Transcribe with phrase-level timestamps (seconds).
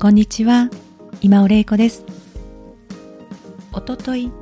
[0.00, 0.70] こんにちは。
[1.20, 2.06] 今尾玲子です。
[3.70, 4.32] おととい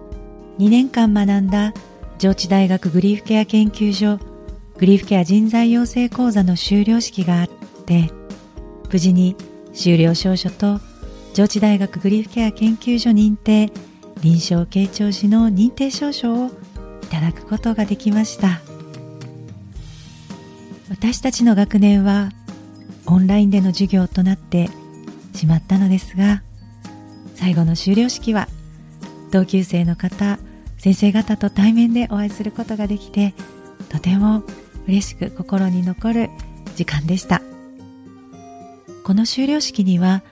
[0.60, 1.74] 2年間学んだ
[2.20, 4.20] 上智大学グリーフケア研究所
[4.76, 7.48] グリーフケア人材養成講座の修了式があっ
[7.86, 8.12] て
[8.88, 9.34] 無事に
[9.72, 10.78] 修了証書と
[11.34, 13.72] 上智大学グリーフケア研究所認定
[14.22, 16.46] 臨床傾聴士の認定証書を
[17.02, 18.60] いただくことができました。
[20.88, 22.30] 私たちの学年は
[23.06, 24.70] オンラインでの授業となって
[25.38, 26.42] しまったのですが
[27.34, 28.48] 最後の修了式は
[29.30, 30.38] 同級生の方
[30.76, 33.34] 先生方と対面でお会いすることができて
[33.88, 34.42] とても
[34.86, 36.30] 嬉しく心に残る
[36.76, 37.42] 時間でした。
[39.08, 40.22] この修了式には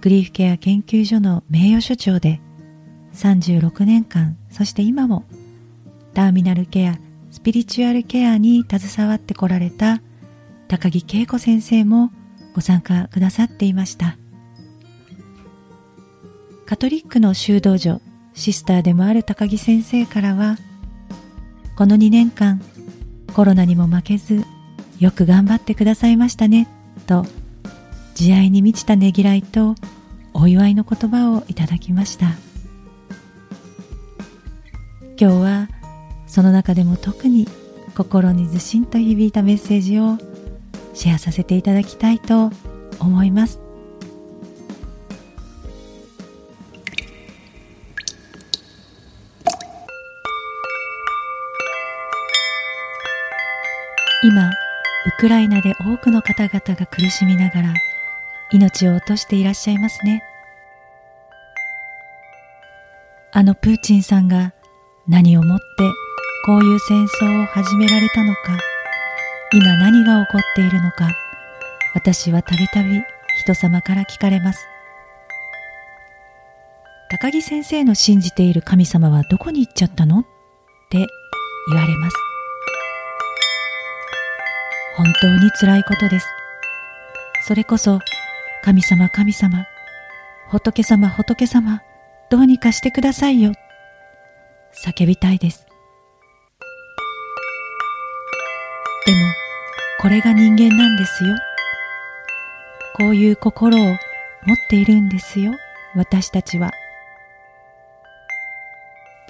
[0.00, 2.40] グリーフケア研究所の名誉所長で
[3.12, 5.24] 36年間そして今も
[6.14, 6.96] ターミナルケア
[7.32, 10.00] スピリチュアルケアに携わってこられた
[10.68, 12.12] 高木恵子先生も
[12.54, 14.16] ご参加くださっていました。
[16.70, 18.00] カトリックの修道女
[18.32, 20.56] シスターでもある高木先生からは
[21.74, 22.62] この2年間
[23.34, 24.44] コロナにも負けず
[25.00, 26.68] よく頑張ってくださいましたね
[27.08, 27.26] と
[28.14, 29.74] 慈愛に満ちたねぎらいと
[30.32, 32.26] お祝いの言葉をいただきました。
[35.20, 35.68] 今日は
[36.28, 37.48] その中でも特に
[37.96, 40.18] 心にずしんと響いたメッセージを
[40.94, 42.52] シェアさせていただきたいと
[43.00, 43.69] 思います。
[54.30, 54.52] 今ウ
[55.18, 57.74] クライナで多くの方々が苦しみながら
[58.52, 60.22] 命を落としていらっしゃいますね。
[63.32, 64.54] あのプーチンさんが
[65.08, 65.64] 何をもって
[66.46, 68.56] こういう戦争を始められたのか
[69.52, 71.10] 今何が起こっているのか
[71.96, 73.02] 私はたびたび
[73.42, 74.64] 人様から聞かれます。
[77.10, 80.20] 高木先生の信じている神様はどこに行っちゃったの？
[80.20, 80.22] っ
[80.88, 81.04] て
[81.72, 82.29] 言われます。
[85.00, 86.26] 本当に辛いことです。
[87.46, 88.00] それこそ、
[88.62, 89.66] 神様神様、
[90.50, 91.80] 仏様仏様、
[92.28, 93.52] どうにかしてくださいよ。
[94.84, 95.66] 叫びたいです。
[99.06, 99.18] でも、
[100.02, 101.34] これが人間なんですよ。
[102.98, 103.96] こういう心を持っ
[104.68, 105.54] ているんですよ、
[105.94, 106.72] 私たちは。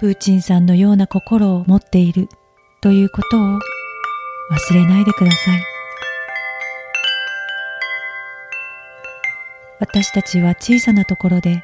[0.01, 2.29] プーチンさんのような心を持っている
[2.81, 3.61] ということを
[4.51, 5.63] 忘れないでください。
[9.79, 11.63] 私たちは小さなところで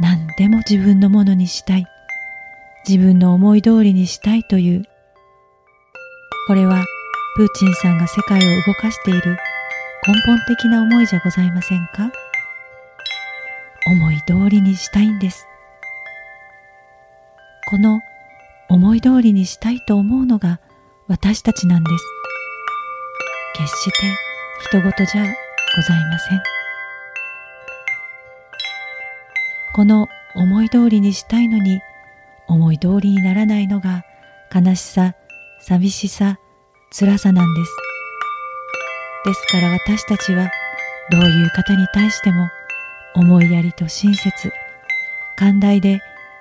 [0.00, 1.86] 何でも自分のものにしたい、
[2.88, 4.84] 自分の思い通りにしたいという、
[6.48, 6.84] これは
[7.36, 9.36] プーチンさんが世界を動かしている
[10.06, 12.10] 根本的な思いじゃございませんか？
[13.86, 15.46] 思い通りにしたいんです。
[17.68, 18.00] この
[18.68, 20.60] 思い通りにしたいと思うのが
[21.08, 22.04] 私たちなんです。
[23.54, 24.16] 決して
[24.68, 26.42] 人事じゃございません。
[29.76, 31.80] この思い通りにしたいのに
[32.48, 34.04] 思い通りにならないのが
[34.52, 35.14] 悲しさ、
[35.60, 36.40] 寂しさ、
[36.90, 37.70] 辛さなんです。
[39.26, 40.50] ですから私たちは
[41.12, 42.48] どういう方に対しても
[43.14, 44.52] 思いやりと親切、
[45.36, 46.00] 寛大で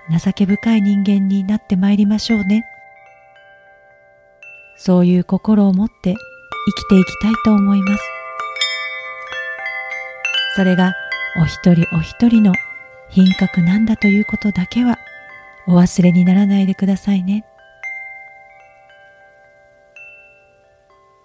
[0.09, 2.65] 情け深い人間になってまいりましょうね。
[4.77, 6.15] そういう心を持って
[6.67, 8.03] 生きていきたいと思います。
[10.55, 10.93] それが
[11.41, 12.53] お一人お一人の
[13.09, 14.97] 品格なんだということだけは
[15.67, 17.45] お忘れにならないでくださいね。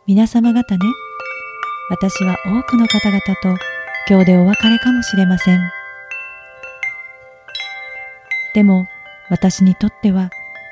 [0.06, 0.84] 皆様方ね、
[1.90, 3.56] 私は多くの方々と
[4.08, 5.60] 今日でお別れかもしれません。
[8.54, 8.88] でも
[9.28, 10.30] 私にとっては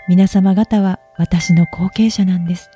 [0.09, 2.70] 皆様方は私の後継者なんです。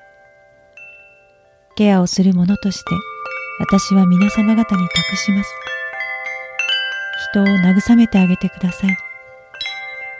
[1.76, 2.90] ケアをする者として
[3.60, 5.50] 私は皆様方に託します。
[7.32, 8.96] 人を慰めてあげてください。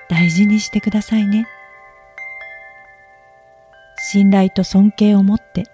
[0.09, 1.47] 大事にしてくださいね。
[3.99, 5.65] 信頼と尊敬を持って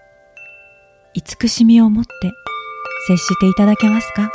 [1.14, 2.10] 慈しみを持って
[3.08, 4.30] 接していただけますか？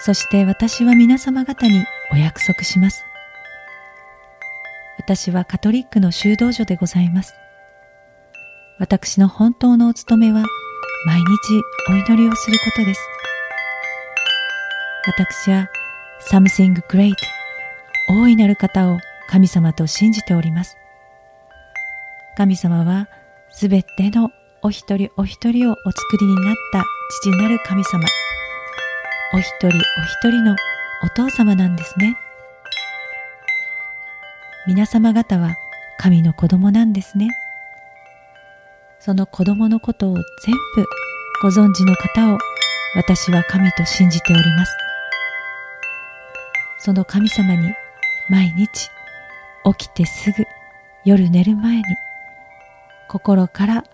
[0.00, 3.04] そして私は皆様方にお約束します。
[5.04, 7.34] 私はカトリックの修道女でございます。
[8.78, 10.46] 私の本当のお務めは
[11.06, 11.24] 毎日
[11.90, 13.00] お祈りをすることです。
[15.04, 15.68] 私は
[16.30, 17.14] something great
[18.08, 20.76] 大いなる方を神様と信じております。
[22.36, 23.08] 神様は
[23.50, 24.30] すべての
[24.62, 26.84] お一人お一人をお作りになった
[27.22, 28.04] 父なる神様。
[29.34, 29.82] お一人お一
[30.30, 30.54] 人の
[31.02, 32.16] お父様なんですね。
[34.64, 35.56] 皆様方は
[35.98, 37.28] 神の子供なんですね。
[39.00, 40.86] その子供のことを全部
[41.42, 42.38] ご存知の方を
[42.94, 44.76] 私は神と信じております。
[46.78, 47.74] その神様に
[48.30, 48.88] 毎日
[49.78, 50.44] 起きてすぐ
[51.04, 51.82] 夜寝る前に
[53.08, 53.84] 心から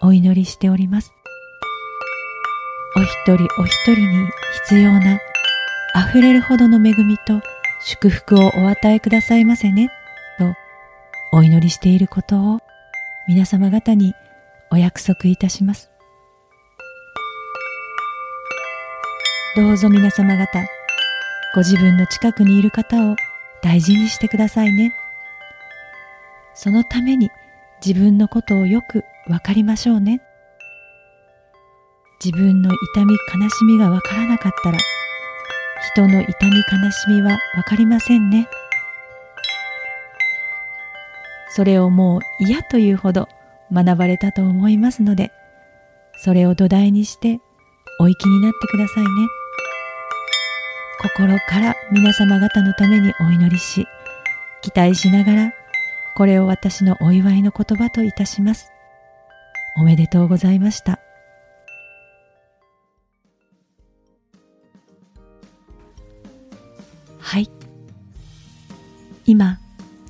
[0.00, 1.12] お祈りしております。
[2.96, 4.28] お一人お一人に
[4.64, 5.20] 必要な
[6.10, 7.40] 溢れるほどの恵みと
[7.80, 9.90] 祝福をお与えくださいませね、
[11.30, 12.60] お祈りしていることを
[13.28, 14.14] 皆様方に
[14.70, 15.90] お約束いたします。
[19.54, 20.66] どうぞ皆様方、
[21.54, 23.16] ご自分の近くにいる方を
[23.62, 24.94] 大事にしてくださいね。
[26.54, 27.30] そのために
[27.84, 30.22] 自分のことをよくわかりましょうね。
[32.24, 34.78] 自分の痛み悲しみがわからなかったら、
[35.92, 36.52] 人の痛み
[36.84, 38.48] 悲しみはわかりませんね。
[41.50, 43.28] それをもう嫌というほど
[43.72, 45.32] 学ばれたと思いますので、
[46.22, 47.40] それを土台にして
[48.00, 49.08] お生きになってくださいね。
[51.00, 53.86] 心から皆様方のためにお祈りし、
[54.62, 55.52] 期待しながら、
[56.16, 58.72] これを私のお祝いの言葉といたします。
[59.76, 60.98] おめでとうございました。
[67.20, 67.48] はい。
[69.24, 69.60] 今、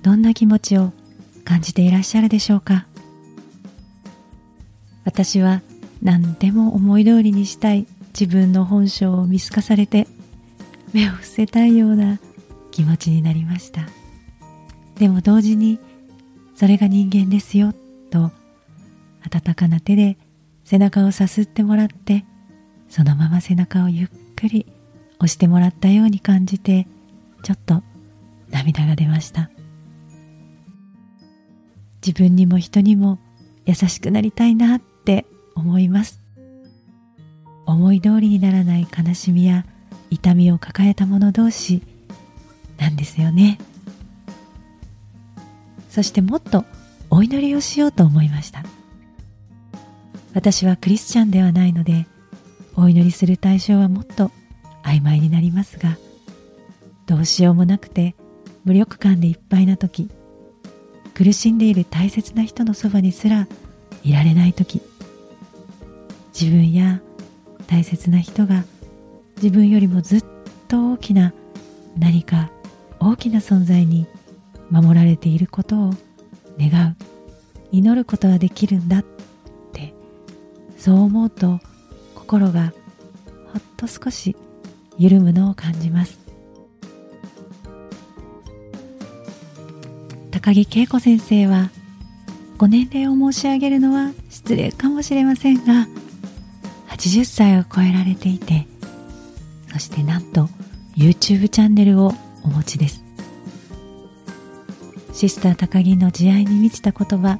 [0.02, 0.92] どんな気持ちを
[1.48, 2.86] 感じていらっしゃるでしょうか？
[5.06, 5.62] 私は
[6.02, 10.06] 何でも思い通りにしたい自分の本性を見透かされて
[10.92, 12.20] 目を伏せたいような
[12.70, 13.88] 気持ちになりました。
[14.96, 15.78] でも同時に
[16.54, 17.72] それが人間ですよ
[18.10, 18.30] と
[19.22, 20.18] 温かな手で
[20.64, 22.26] 背中をさすってもらって
[22.90, 24.66] そのまま背中をゆっくり
[25.16, 26.86] 押してもらったように感じて
[27.42, 27.82] ちょっと
[28.50, 29.50] 涙が出ました。
[32.08, 33.18] 自分にも人にも
[33.66, 36.22] 優しくなりたいなって思います。
[37.66, 39.66] 思い通りにならない悲しみや
[40.08, 41.82] 痛みを抱えた者同士
[42.78, 43.58] なんですよね。
[45.90, 46.64] そしてもっと
[47.10, 48.64] お祈りをしようと思いました。
[50.32, 52.06] 私はクリスチャンではないので
[52.74, 54.30] お祈りする対象はもっと
[54.82, 55.98] 曖昧になりますが
[57.04, 58.14] どうしようもなくて
[58.64, 60.10] 無力感でいっぱいな時
[61.18, 63.48] 苦しんでいる大切な人のそばにすら
[64.04, 64.80] いられない時
[66.32, 67.00] 自分や
[67.66, 68.62] 大切な人が
[69.42, 70.24] 自分よりもずっ
[70.68, 71.34] と大きな
[71.98, 72.52] 何か
[73.00, 74.06] 大きな存在に
[74.70, 75.94] 守られていることを
[76.56, 76.96] 願う。
[77.72, 79.04] 祈ることができるんだっ
[79.72, 79.92] て
[80.78, 81.58] そう思うと
[82.14, 82.72] 心が
[83.52, 84.36] ほっと少し
[84.96, 86.27] 緩むのを感じます。
[90.48, 91.68] 高木恵子先生は
[92.56, 95.86] ご年齢を申し上げるのは失礼かもしれませんが
[96.88, 98.66] 80歳を超えられていて
[99.70, 100.48] そしてなんと
[100.96, 102.14] YouTube チャンネルを
[102.44, 103.04] お持ちです。
[105.12, 107.38] シスター高木の慈愛に満ちた言葉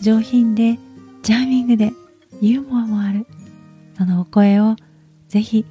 [0.00, 0.76] 上品で
[1.22, 1.92] チャーミングで
[2.40, 3.28] ユーモアもある
[3.96, 4.74] そのお声を
[5.28, 5.64] ぜひ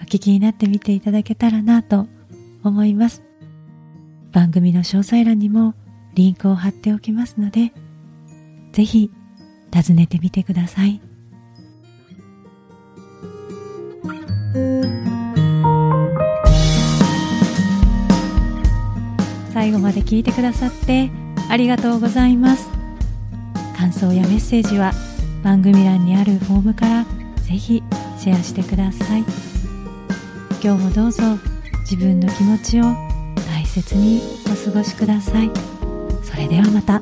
[0.00, 2.06] お聞きになってみていただけたらなと
[2.64, 3.22] 思います。
[4.32, 5.74] 番組の詳細欄にも
[6.14, 7.72] リンクを貼っておきますので
[8.72, 9.10] ぜひ
[9.72, 11.00] 訪ねてみてください。
[19.52, 21.10] 最後まで聞いてくださって
[21.48, 22.68] ありがとうございます。
[23.76, 24.92] 感想やメッセージは
[25.42, 27.04] 番組欄にあるフォームから
[27.42, 27.82] ぜひ
[28.18, 29.24] シェアしてください。
[30.62, 31.22] 今日もどうぞ
[31.82, 32.84] 自分の気持ちを
[33.48, 35.69] 大切にお過ごしください。
[36.30, 37.00] それではまた。